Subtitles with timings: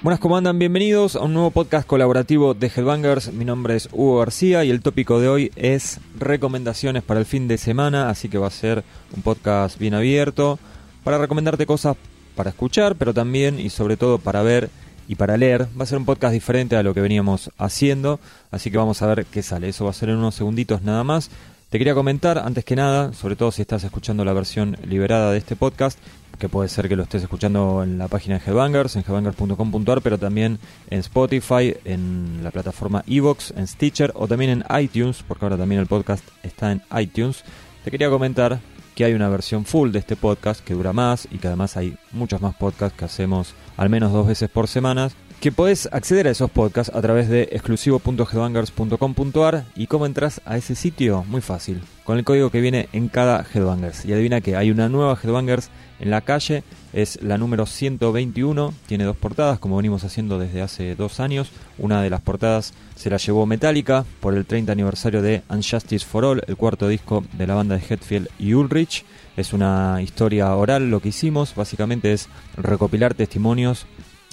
[0.00, 0.60] Buenas, ¿cómo andan?
[0.60, 3.32] Bienvenidos a un nuevo podcast colaborativo de Headbangers.
[3.32, 7.48] Mi nombre es Hugo García y el tópico de hoy es recomendaciones para el fin
[7.48, 8.84] de semana, así que va a ser
[9.16, 10.60] un podcast bien abierto
[11.02, 11.96] para recomendarte cosas
[12.36, 14.70] para escuchar, pero también y sobre todo para ver
[15.08, 15.66] y para leer.
[15.76, 18.20] Va a ser un podcast diferente a lo que veníamos haciendo,
[18.52, 19.68] así que vamos a ver qué sale.
[19.68, 21.28] Eso va a ser en unos segunditos nada más.
[21.70, 25.38] Te quería comentar, antes que nada, sobre todo si estás escuchando la versión liberada de
[25.38, 25.98] este podcast,
[26.38, 30.16] que puede ser que lo estés escuchando en la página de Headbangers, en headbangers.com.ar, pero
[30.16, 30.58] también
[30.88, 35.82] en Spotify, en la plataforma Evox, en Stitcher o también en iTunes, porque ahora también
[35.82, 37.44] el podcast está en iTunes.
[37.84, 38.60] Te quería comentar
[38.94, 41.98] que hay una versión full de este podcast que dura más y que además hay
[42.12, 46.30] muchos más podcasts que hacemos al menos dos veces por semana que podés acceder a
[46.30, 52.18] esos podcasts a través de exclusivo.headbangers.com.ar y cómo entras a ese sitio, muy fácil, con
[52.18, 54.04] el código que viene en cada Headbangers.
[54.04, 55.70] Y adivina que hay una nueva Headbangers
[56.00, 60.96] en la calle, es la número 121, tiene dos portadas como venimos haciendo desde hace
[60.96, 61.52] dos años.
[61.78, 66.24] Una de las portadas se la llevó Metallica por el 30 aniversario de Unjustice for
[66.24, 69.04] All, el cuarto disco de la banda de Hetfield y Ulrich.
[69.36, 73.86] Es una historia oral lo que hicimos, básicamente es recopilar testimonios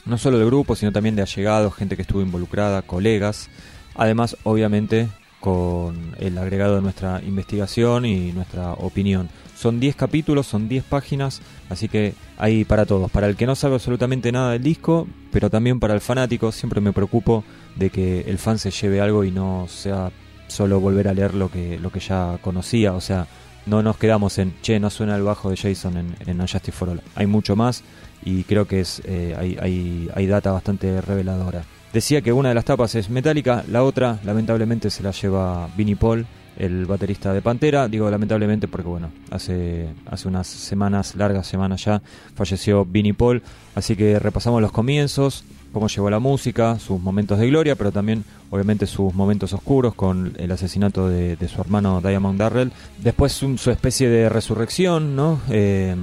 [0.05, 3.49] no solo del grupo, sino también de allegados, gente que estuvo involucrada, colegas.
[3.95, 5.07] Además, obviamente,
[5.39, 9.29] con el agregado de nuestra investigación y nuestra opinión.
[9.55, 13.11] Son 10 capítulos, son 10 páginas, así que hay para todos.
[13.11, 16.81] Para el que no sabe absolutamente nada del disco, pero también para el fanático, siempre
[16.81, 17.43] me preocupo
[17.75, 20.11] de que el fan se lleve algo y no sea
[20.47, 22.93] solo volver a leer lo que, lo que ya conocía.
[22.93, 23.27] O sea,
[23.65, 26.89] no nos quedamos en, che, no suena el bajo de Jason en, en Unjustice for
[26.89, 27.01] All.
[27.15, 27.83] Hay mucho más
[28.23, 31.63] y creo que es eh, hay, hay, hay, data bastante reveladora.
[31.93, 35.95] Decía que una de las tapas es metálica, la otra lamentablemente se la lleva Vinnie
[35.95, 36.25] Paul,
[36.57, 37.87] el baterista de Pantera.
[37.87, 42.01] Digo lamentablemente porque bueno, hace, hace unas semanas, largas semanas ya,
[42.35, 43.41] falleció Vinnie Paul.
[43.75, 48.23] Así que repasamos los comienzos, cómo llegó la música, sus momentos de gloria, pero también
[48.49, 52.71] obviamente sus momentos oscuros con el asesinato de, su hermano Diamond Darrell.
[52.97, 55.39] Después su, especie de resurrección, ¿no?
[55.49, 55.95] Eh,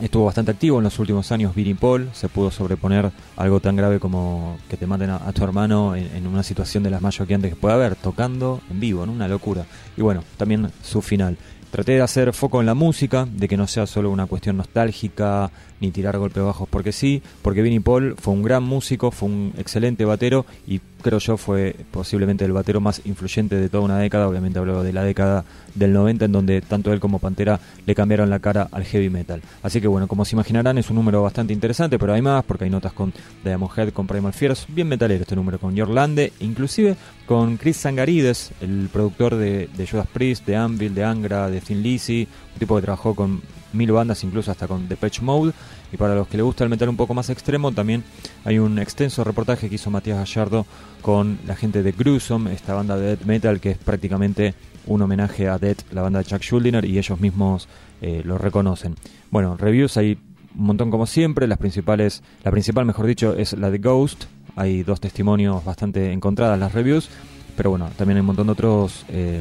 [0.00, 4.00] estuvo bastante activo en los últimos años Vinnie Paul, se pudo sobreponer algo tan grave
[4.00, 7.56] como que te maten a, tu hermano en, una situación de las más choqueantes que
[7.56, 9.12] puede haber, tocando en vivo, ¿no?
[9.12, 9.64] una locura.
[9.96, 11.36] Y bueno, también su final.
[11.70, 15.50] Traté de hacer foco en la música, de que no sea solo una cuestión nostálgica,
[15.80, 19.52] ni tirar golpes bajos porque sí, porque Vinnie Paul fue un gran músico, fue un
[19.58, 24.26] excelente batero y creo yo fue posiblemente el batero más influyente de toda una década,
[24.26, 25.44] obviamente hablo de la década
[25.76, 29.40] del 90 en donde tanto él como Pantera le cambiaron la cara al heavy metal.
[29.62, 32.64] Así que bueno, como se imaginarán es un número bastante interesante, pero hay más porque
[32.64, 33.12] hay notas con
[33.44, 38.50] Diamond Head, con Primal Fears, bien metalero este número con Yorlande, inclusive con Chris Sangarides,
[38.60, 42.74] el productor de, de Judas Priest, de Anvil, de Angra, de Thin Lizzy, un tipo
[42.74, 43.42] que trabajó con
[43.72, 45.52] mil bandas, incluso hasta con Depeche Mode.
[45.92, 48.04] Y para los que les gusta el metal un poco más extremo, también
[48.44, 50.66] hay un extenso reportaje que hizo Matías Gallardo
[51.02, 54.54] con la gente de Gruesome, esta banda de death metal que es prácticamente
[54.86, 57.68] un homenaje a Death, la banda de Chuck Schuldiner, y ellos mismos
[58.00, 58.94] eh, lo reconocen.
[59.30, 60.18] Bueno, reviews hay
[60.56, 64.82] un montón como siempre, las principales, la principal mejor dicho es la de Ghost, hay
[64.82, 67.10] dos testimonios bastante encontradas las reviews,
[67.56, 69.40] pero bueno, también hay un montón de otros, eh,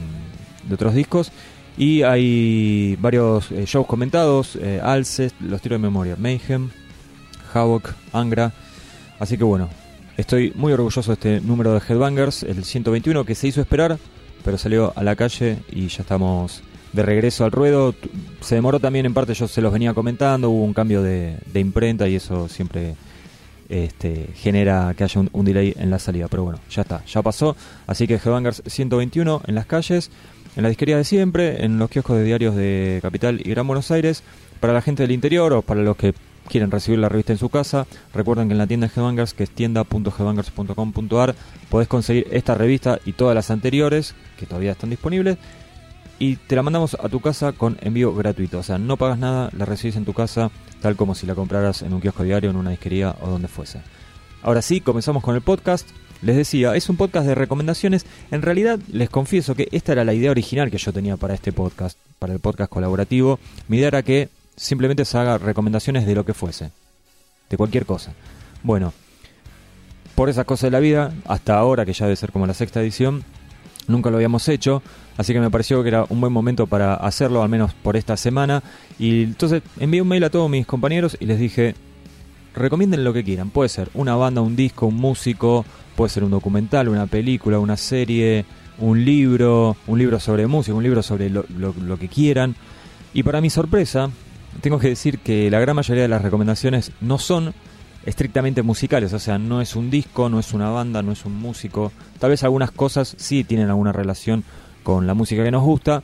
[0.68, 1.31] de otros discos.
[1.78, 6.69] Y hay varios eh, shows comentados, eh, Alcest, los tiros de memoria, Mayhem,
[7.53, 8.53] Havoc, Angra.
[9.19, 9.69] Así que bueno,
[10.16, 13.97] estoy muy orgulloso de este número de Headbangers, el 121, que se hizo esperar,
[14.44, 16.63] pero salió a la calle y ya estamos
[16.94, 17.94] de regreso al ruedo.
[18.40, 22.07] Se demoró también en parte, yo se los venía comentando, hubo un cambio de, imprenta
[22.07, 22.96] y eso siempre
[23.68, 26.30] este, genera que haya un, un, delay en la salida.
[26.30, 27.57] Pero bueno, ya está, ya pasó.
[27.86, 30.09] Así que Headbangers 121 en las calles
[30.55, 33.91] en la disquería de siempre, en los kioscos de diarios de Capital y Gran Buenos
[33.91, 34.23] Aires.
[34.59, 36.13] Para la gente del interior o para los que
[36.47, 39.49] quieren recibir la revista en su casa, recuerden que en la tienda Headbangers, que es
[39.49, 41.35] tienda.headbangers.com.ar,
[41.69, 45.38] podés conseguir esta revista y todas las anteriores, que todavía están disponibles,
[46.17, 48.59] y te la mandamos a tu casa con envío gratuito.
[48.59, 50.51] O sea, no pagas nada, la recibís en tu casa,
[50.81, 53.81] tal como si la compraras en un kiosco diario, en una disquería o donde fuese.
[54.41, 55.89] Ahora sí, comenzamos con el podcast.
[56.21, 58.06] Les decía, es un podcast de recomendaciones.
[58.31, 61.51] En realidad, les confieso que esta era la idea original que yo tenía para este
[61.51, 63.39] podcast, para el podcast colaborativo.
[63.67, 66.71] Mi idea era que simplemente se haga recomendaciones de lo que fuese,
[67.50, 68.13] de cualquier cosa.
[68.63, 68.94] Bueno,
[70.15, 72.81] por esas cosas de la vida, hasta ahora, que ya debe ser como la sexta
[72.81, 73.23] edición,
[73.88, 74.81] nunca lo habíamos hecho,
[75.18, 78.18] así que me pareció que era un buen momento para hacerlo, al menos por esta
[78.18, 78.63] semana.
[78.97, 81.75] Y entonces envié un mail a todos mis compañeros y les dije,
[82.56, 83.50] recomienden lo que quieran.
[83.50, 85.66] Puede ser una banda, un disco, un músico,
[85.96, 88.46] puede ser un documental, una película, una serie,
[88.80, 91.44] un libro, un libro sobre música, un libro sobre lo,
[92.00, 92.56] que quieran.
[93.13, 94.10] Y para mi sorpresa,
[94.62, 97.54] tengo que decir que la gran mayoría de las recomendaciones no son
[98.06, 101.36] estrictamente musicales, o sea, no es un disco, no es una banda, no es un
[101.36, 101.92] músico.
[102.19, 104.44] Tal vez algunas cosas sí tienen alguna relación
[104.84, 106.04] con la música que nos gusta,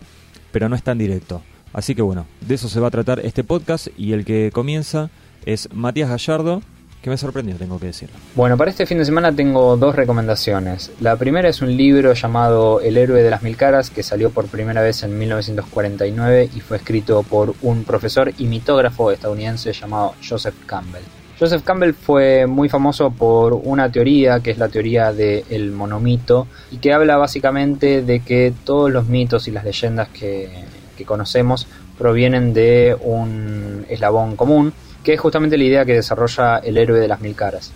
[0.52, 1.44] pero no es tan directo.
[1.74, 5.10] Así que bueno, de eso se va a tratar este podcast y el que comienza
[5.46, 6.62] es Matías Gallardo,
[7.02, 8.16] que me sorprendió, tengo que decirlo.
[8.36, 10.92] Bueno, para este fin de semana tengo dos recomendaciones.
[11.00, 14.48] La primera es un libro llamado El héroe de las mil caras, que salió por
[14.48, 20.56] primera vez en 1949 y fue escrito por un profesor y mitógrafo estadounidense llamado Joseph
[20.68, 21.04] Campbell.
[21.40, 26.78] Joseph Campbell fue muy famoso por una teoría que es la teoría del monomito y
[26.78, 30.52] que habla básicamente de que todos los mitos y las leyendas que,
[30.96, 31.66] que conocemos
[31.98, 34.72] provienen de un eslabón común
[35.04, 37.72] que es justamente la idea que desarrolla el héroe de las mil caras.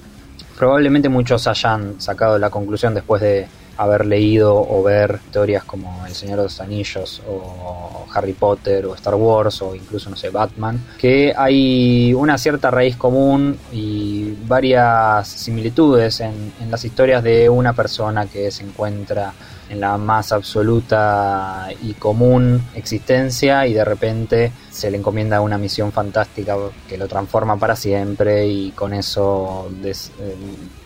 [0.57, 6.13] Probablemente muchos hayan sacado la conclusión después de haber leído o ver teorías como El
[6.13, 10.81] Señor de los Anillos o Harry Potter o Star Wars o incluso, no sé, Batman,
[10.97, 17.73] que hay una cierta raíz común y varias similitudes en, en las historias de una
[17.73, 19.33] persona que se encuentra
[19.69, 25.91] en la más absoluta y común existencia y de repente se le encomienda una misión
[25.91, 26.55] fantástica
[26.87, 29.93] que lo transforma para siempre y con eso eh,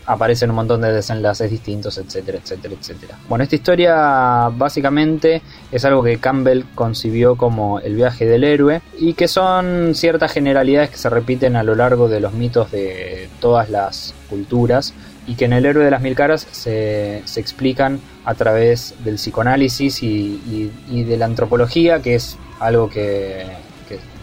[0.10, 3.20] aparecen un montón de desenlaces distintos, etcétera, etcétera, etcétera.
[3.30, 9.14] Bueno, esta historia básicamente es algo que Campbell concibió como el viaje del héroe y
[9.14, 13.70] que son ciertas generalidades que se repiten a lo largo de los mitos de todas
[13.70, 14.96] las culturas
[15.28, 19.16] y que en el héroe de las mil caras se, se explican a través del
[19.16, 23.46] psicoanálisis y, de la antropología, que es algo que,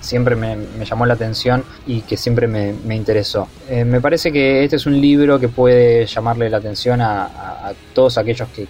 [0.06, 3.48] siempre me, llamó la atención y que siempre me, interesó.
[3.68, 8.16] Eh, me parece que este es un libro que puede llamarle la atención a, todos
[8.18, 8.68] aquellos que,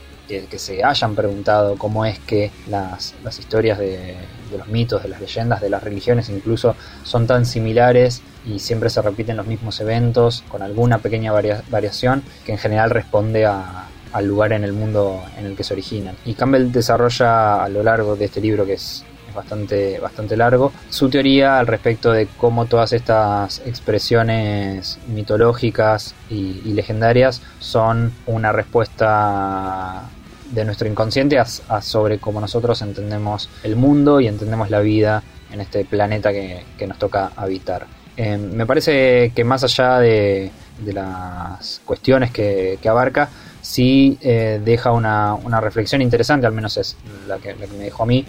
[0.59, 4.17] se hayan preguntado cómo es que las, historias de,
[4.51, 6.75] de, los mitos, de las leyendas, de las religiones incluso
[7.05, 12.53] son tan similares y siempre se repiten los mismos eventos con alguna pequeña variación que
[12.53, 16.17] en general responde al lugar en el mundo en el que se originan.
[16.25, 19.05] Y Campbell desarrolla a lo largo de este libro que es,
[19.37, 27.41] bastante, bastante largo, su teoría al respecto de cómo todas estas expresiones mitológicas y, legendarias
[27.59, 30.03] son una respuesta
[30.51, 31.47] de nuestro inconsciente a,
[31.81, 35.23] sobre cómo nosotros entendemos el mundo y entendemos la vida
[35.53, 37.87] en este planeta que nos toca habitar.
[38.17, 40.51] Eh, me parece que más allá de,
[40.87, 43.29] las cuestiones que, abarca,
[43.61, 46.97] sí eh, deja una, reflexión interesante, al menos es
[47.27, 48.25] la que, me dejó a mí,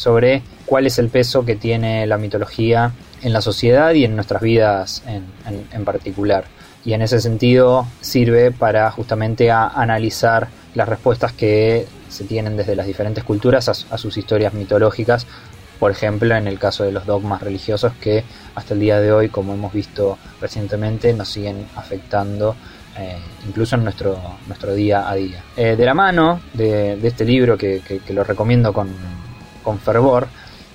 [0.00, 4.40] sobre cuál es el peso que tiene la mitología en la sociedad y en nuestras
[4.40, 6.44] vidas en, particular.
[6.86, 12.86] Y en ese sentido sirve para justamente analizar las respuestas que se tienen desde las
[12.86, 15.26] diferentes culturas a sus historias mitológicas
[15.78, 18.22] por ejemplo, en el caso de los dogmas religiosos que
[18.54, 22.54] hasta el día de hoy, como hemos visto recientemente, nos siguen afectando
[22.98, 23.16] eh,
[23.48, 25.42] incluso en nuestro, nuestro día a día.
[25.56, 27.80] Eh, de la mano de, este libro, que,
[28.10, 28.90] lo recomiendo con,
[29.62, 30.28] con fervor,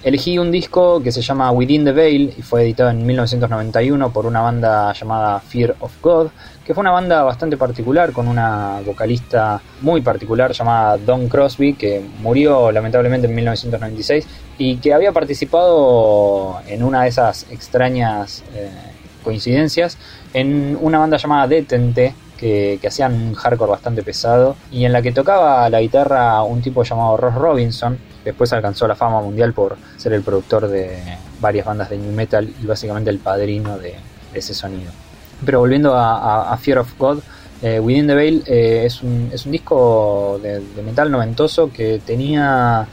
[0.06, 4.28] elegí un disco que se llama Within the Veil y fue editado en 1991 por
[4.28, 6.28] una banda llamada Fear of God,
[6.64, 12.04] que fue una banda bastante particular con una vocalista muy particular llamada Don Crosby que
[12.22, 14.28] murió lamentablemente en 1996
[14.60, 18.70] y que había participado en una de esas extrañas eh,
[19.24, 19.98] coincidencias
[20.34, 25.12] en una banda llamada Detente que, hacían un hardcore bastante pesado y en la que
[25.12, 30.12] tocaba la guitarra un tipo llamado Ross Robinson Después alcanzó la fama mundial por ser
[30.13, 30.98] el productor de
[31.39, 33.94] varias bandas de new metal y básicamente el padrino de,
[34.34, 34.92] ese sonido.
[35.46, 37.20] Pero volviendo a, Fear of God,
[37.62, 42.88] eh, Within the Veil eh, es, un, disco de, metal noventoso que tenía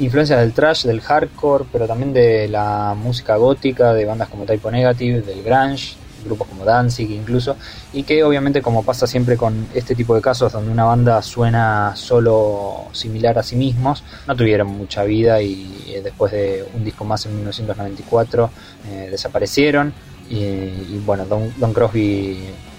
[0.00, 4.70] influencias del trash, del hardcore, pero también de la música gótica, de bandas como Typo
[4.70, 7.56] Negative, del grunge, grupos como Danzig incluso,
[7.92, 11.94] y que obviamente como pasa siempre con este tipo de casos donde una banda suena
[11.96, 17.04] solo similar a sí mismos, no tuvieron mucha vida y eh, después de un disco
[17.04, 18.50] más en 1994
[18.90, 19.92] eh, desaparecieron.
[20.30, 22.38] Y, bueno, Don, Crosby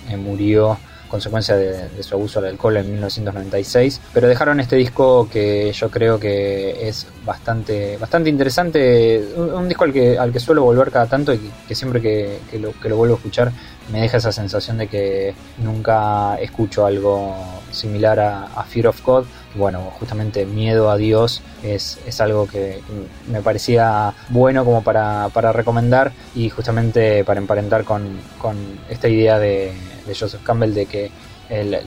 [0.09, 0.77] eh, murió
[1.13, 6.19] consecuencia de, su abuso al alcohol en 1996, pero dejaron este disco que yo creo
[6.19, 11.31] que es bastante, bastante interesante, un, disco al que, al que suelo volver cada tanto
[11.31, 13.51] y que, siempre que, lo, vuelvo a escuchar
[13.91, 17.35] me deja esa sensación de que nunca escucho algo
[17.69, 19.25] similar a, Fear of God.
[19.53, 22.81] Bueno, justamente miedo a Dios es, es algo que
[23.27, 28.57] me parecía bueno como para, para recomendar y justamente para emparentar con, con
[28.89, 29.73] esta idea de,
[30.05, 31.11] de Joseph Campbell de que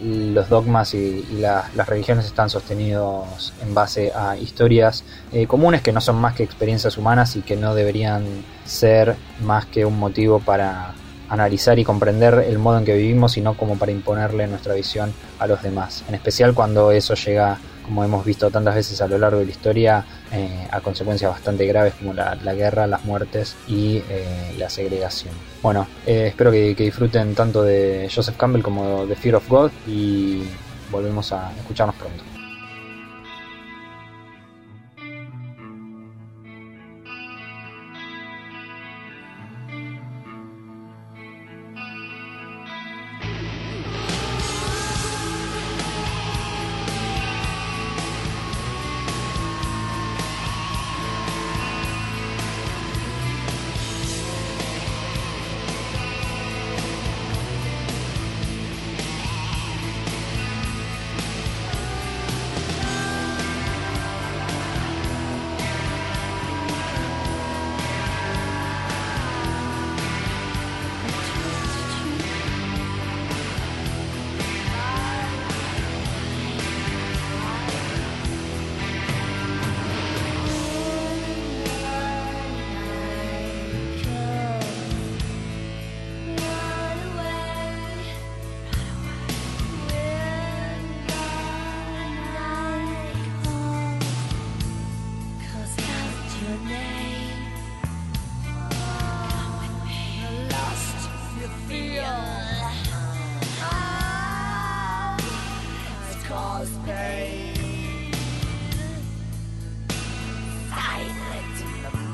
[0.03, 6.01] los dogmas y, las religiones están sostenidos en base a historias eh, comunes que no
[6.01, 8.25] son más que experiencias humanas y que no deberían
[8.65, 10.95] ser más que un motivo para,
[11.29, 15.13] analizar y comprender el modo en que vivimos y no como para imponerle nuestra visión
[15.39, 16.05] a los demás.
[16.09, 19.51] En especial cuando eso llega, como hemos visto tantas veces a lo largo de la
[19.51, 25.33] historia, eh, a consecuencias bastante graves como la, guerra, las muertes y eh, la segregación.
[25.63, 29.71] Bueno, eh, espero que, que disfruten tanto de Joseph Campbell como de Fear of God
[29.87, 30.43] y
[30.91, 32.36] volvemos a escucharnos pronto.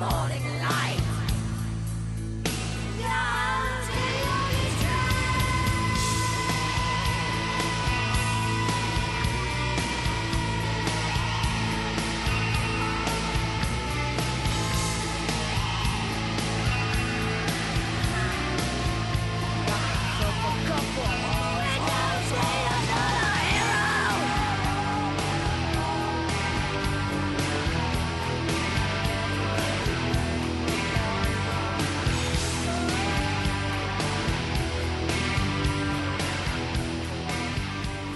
[0.03, 0.82] morning light.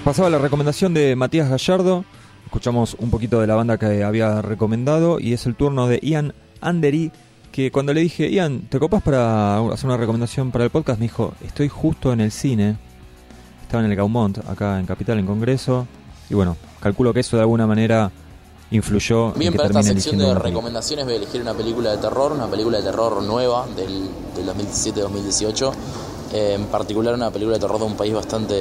[0.06, 2.04] Pasaba la recomendación de Matías Gallardo.
[2.44, 6.32] Escuchamos un poquito de la banda que había recomendado y es el turno de Ian
[6.60, 7.10] Andery,
[7.50, 11.00] que cuando le dije, Ian, ¿te copas para hacer una recomendación para el podcast?
[11.00, 12.76] Me dijo, estoy justo en el cine.
[13.62, 15.88] Estaba en el Gaumont, acá en Capital, en Congreso.
[16.30, 18.12] Y bueno, calculo que eso de alguna manera
[18.70, 21.98] influyó Bien, en que para esta sección de recomendaciones voy a elegir una película de
[21.98, 25.72] terror, una película de terror nueva del, del 2017-2018
[26.32, 28.54] en particular una película de terror de un país bastante,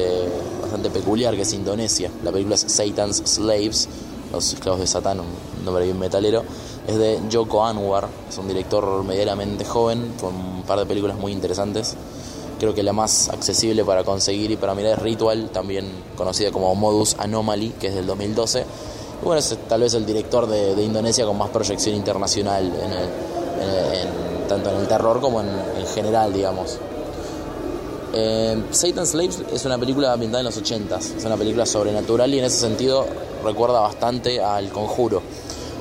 [0.65, 2.09] bastante peculiar que es Indonesia.
[2.23, 3.87] La película es Satan's Slaves,
[4.31, 6.43] los esclavos de Satán, un nombre bien metalero.
[6.87, 11.31] Es de Joko Anwar, es un director medianamente joven, con un par de películas muy
[11.31, 11.95] interesantes.
[12.59, 16.73] Creo que la más accesible para conseguir y para mirar es Ritual, también conocida como
[16.75, 18.61] Modus Anomaly, que es del 2012.
[19.21, 24.69] Y bueno, es tal vez el director de, Indonesia con más proyección internacional, en tanto
[24.69, 26.79] en el terror como en, en general, digamos.
[28.17, 32.45] Eh, Slaves es una película ambientada en los 80 es una película sobrenatural y en
[32.45, 33.05] ese sentido
[33.43, 35.21] recuerda bastante al conjuro,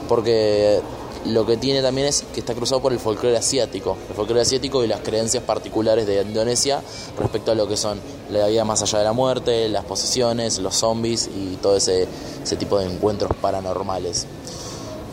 [0.08, 0.80] porque
[1.26, 4.82] lo que tiene también es que está cruzado por el folclore asiático, el folclore asiático
[4.82, 6.82] y las creencias particulares de Indonesia
[7.16, 8.00] respecto a lo que son
[8.30, 12.08] la vida más allá de la muerte, las posesiones, los zombies y todo ese
[12.58, 14.26] tipo de encuentros paranormales.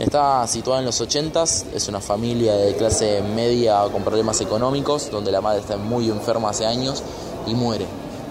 [0.02, 5.32] Está situada en los 80 es una familia de clase media con problemas económicos, donde
[5.32, 7.04] la madre está muy enferma hace años
[7.46, 7.86] y muere.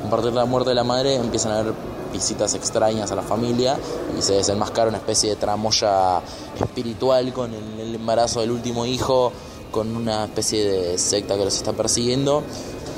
[0.04, 1.74] A partir de la muerte de la madre empiezan a haber
[2.12, 3.78] visitas extrañas a la familia
[4.18, 6.20] y se desenmascara una especie de tramoya
[6.60, 9.30] espiritual con el, embarazo del último hijo,
[9.70, 12.42] con una especie de secta que los está persiguiendo.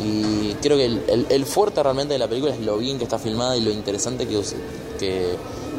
[0.03, 0.87] Y creo que
[1.29, 4.27] el, fuerte realmente de la película es lo bien que está filmada y lo interesante
[4.27, 4.39] que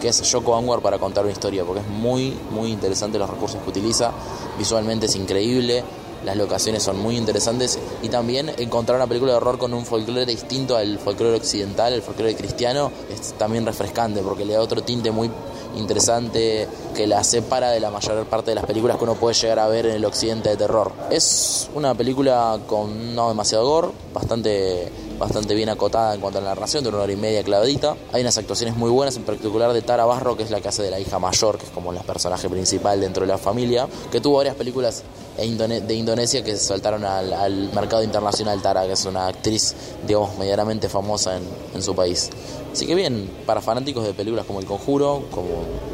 [0.03, 3.61] que es Yoko Anwar para contar una historia, porque es muy, muy interesante los recursos
[3.63, 4.11] que utiliza,
[4.57, 5.81] visualmente es increíble,
[6.25, 10.25] las locaciones son muy interesantes y también encontrar una película de horror con un folclore
[10.25, 15.09] distinto al folclore occidental, el folclore cristiano, es también refrescante porque le da otro tinte
[15.09, 15.31] muy
[15.77, 19.59] interesante que la separa de la mayor parte de las películas que uno puede llegar
[19.59, 20.91] a ver en el occidente de terror.
[21.11, 26.49] Es una película con no demasiado gore, bastante bastante bien acotada en cuanto a la
[26.49, 27.95] narración, de una hora y media clavadita.
[28.11, 30.83] Hay unas actuaciones muy buenas, en particular de Tara Barro, que es la que hace
[30.83, 34.19] de la hija mayor, que es como el personaje principal dentro de la familia, que
[34.19, 35.03] tuvo varias películas
[35.37, 41.37] de Indonesia que saltaron al, mercado internacional Tara, que es una actriz, digamos, medianamente famosa
[41.37, 41.43] en,
[41.73, 42.29] en su país.
[42.71, 45.47] Así que bien, para fanáticos de películas como El Conjuro, como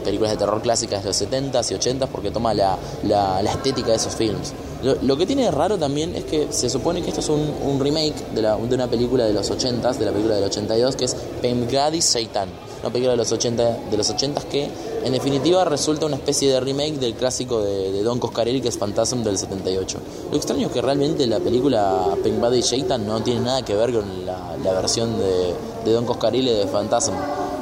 [0.04, 3.90] películas de terror clásicas de los 70s y 80s, porque toma la, la, la estética
[3.90, 4.54] de esos films.
[4.82, 8.42] Lo, que tiene raro también es que se supone que esto es un, remake de,
[8.42, 12.02] la, de, una película de los 80 de la película del 82, que es Pemgadi
[12.02, 12.48] Seitan,
[12.82, 14.70] una película de los 80 de los 80 que
[15.04, 19.24] en definitiva resulta una especie de remake del clásico de, Don Coscarelli que es Phantasm
[19.24, 19.98] del 78.
[20.32, 24.26] Lo extraño es que realmente la película Pemgadi Seitan no tiene nada que ver con
[24.26, 27.14] la, versión de, de Don Coscarelli de Phantasm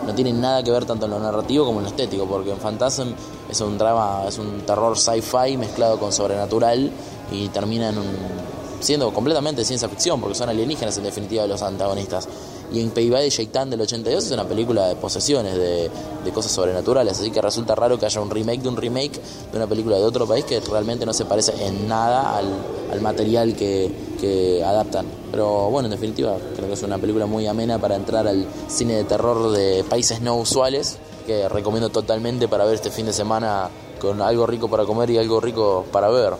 [0.08, 2.58] no tiene nada que ver tanto en lo narrativo como en lo estético, porque en
[2.58, 3.10] Phantasm
[3.50, 6.90] es un drama, es un terror sci-fi mezclado con sobrenatural
[7.32, 8.08] y termina en un,
[8.80, 12.28] siendo completamente ciencia ficción, porque son alienígenas en definitiva los antagonistas.
[12.72, 15.90] Y en Peibai de Shaitan del 82 es una película de posesiones, de,
[16.24, 19.22] de, cosas sobrenaturales, así que resulta raro que haya un remake de un remake
[19.52, 22.48] de una película de otro país que realmente no se parece en nada al,
[22.92, 25.06] al material que, que adaptan.
[25.32, 28.96] Pero bueno, en definitiva, creo que es una película muy amena para entrar al cine
[28.96, 33.70] de terror de países no usuales, que recomiendo totalmente para ver este fin de semana
[34.00, 36.34] con algo rico para comer y algo rico para ver.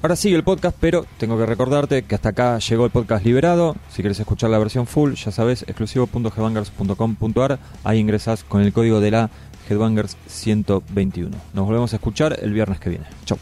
[0.00, 3.74] Ahora sigue el podcast, pero tengo que recordarte que hasta acá llegó el podcast liberado.
[3.90, 7.58] Si quieres escuchar la versión full, ya sabes, exclusivo.headbangers.com.ar.
[7.82, 9.30] Ahí ingresas con el código de la
[9.68, 11.36] Headbangers 121.
[11.52, 13.06] Nos volvemos a escuchar el viernes que viene.
[13.24, 13.38] Chau.